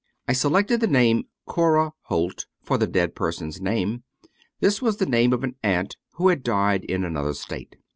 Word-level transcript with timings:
I 0.27 0.33
selected 0.33 0.81
the 0.81 0.87
name" 0.87 1.27
Cora 1.45 1.91
Holt" 2.05 2.47
for 2.65 2.79
the 2.79 2.87
dead 2.87 3.13
person's 3.13 3.61
name. 3.61 4.01
This 4.59 4.81
was 4.81 4.97
the 4.97 5.05
name 5.05 5.31
of 5.31 5.43
an 5.43 5.57
aunt 5.61 5.95
who 6.13 6.29
had 6.29 6.41
died 6.41 6.83
in 6.85 7.03
another 7.05 7.35
State. 7.35 7.75